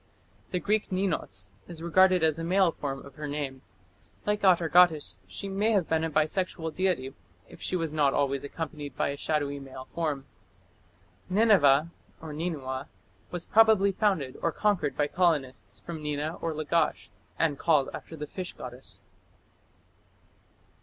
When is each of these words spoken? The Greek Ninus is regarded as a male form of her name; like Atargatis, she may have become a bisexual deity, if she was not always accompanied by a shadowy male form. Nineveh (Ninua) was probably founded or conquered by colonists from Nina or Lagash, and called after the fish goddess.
The 0.49 0.57
Greek 0.59 0.91
Ninus 0.91 1.53
is 1.67 1.83
regarded 1.83 2.23
as 2.23 2.39
a 2.39 2.43
male 2.43 2.71
form 2.71 3.05
of 3.05 3.13
her 3.17 3.27
name; 3.27 3.61
like 4.25 4.41
Atargatis, 4.41 5.19
she 5.27 5.47
may 5.47 5.73
have 5.73 5.87
become 5.89 6.03
a 6.03 6.09
bisexual 6.09 6.73
deity, 6.73 7.13
if 7.47 7.61
she 7.61 7.75
was 7.75 7.93
not 7.93 8.11
always 8.11 8.43
accompanied 8.43 8.97
by 8.97 9.09
a 9.09 9.15
shadowy 9.15 9.59
male 9.59 9.85
form. 9.85 10.25
Nineveh 11.29 11.91
(Ninua) 12.19 12.87
was 13.29 13.45
probably 13.45 13.91
founded 13.91 14.39
or 14.41 14.51
conquered 14.51 14.97
by 14.97 15.05
colonists 15.05 15.79
from 15.81 16.01
Nina 16.01 16.37
or 16.41 16.55
Lagash, 16.55 17.11
and 17.37 17.59
called 17.59 17.91
after 17.93 18.15
the 18.15 18.25
fish 18.25 18.53
goddess. 18.53 19.03